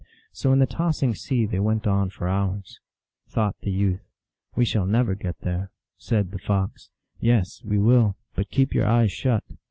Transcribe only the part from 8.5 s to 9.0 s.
your